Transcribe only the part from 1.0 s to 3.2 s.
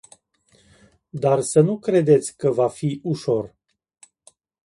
Dar să nu credeți că va fi